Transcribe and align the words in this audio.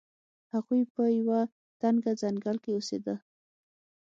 هغوی 0.53 0.81
په 0.93 1.03
یو 1.17 1.35
تکنه 1.79 2.11
ځنګل 2.21 2.57
کې 2.63 2.71
اوسیده. 2.75 3.15